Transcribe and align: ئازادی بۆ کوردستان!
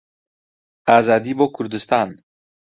ئازادی 0.89 1.33
بۆ 1.37 1.45
کوردستان! 1.55 2.09